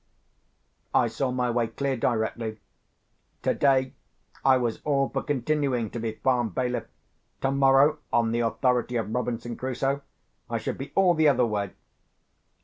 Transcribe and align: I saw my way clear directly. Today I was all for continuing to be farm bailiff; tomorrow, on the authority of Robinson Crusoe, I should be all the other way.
I 0.95 1.07
saw 1.09 1.29
my 1.29 1.51
way 1.51 1.67
clear 1.67 1.95
directly. 1.95 2.59
Today 3.43 3.93
I 4.43 4.57
was 4.57 4.81
all 4.83 5.09
for 5.09 5.21
continuing 5.21 5.91
to 5.91 5.99
be 5.99 6.13
farm 6.13 6.49
bailiff; 6.49 6.87
tomorrow, 7.39 7.99
on 8.11 8.31
the 8.31 8.39
authority 8.39 8.95
of 8.95 9.13
Robinson 9.13 9.55
Crusoe, 9.55 10.01
I 10.49 10.57
should 10.57 10.79
be 10.79 10.91
all 10.95 11.13
the 11.13 11.27
other 11.27 11.45
way. 11.45 11.73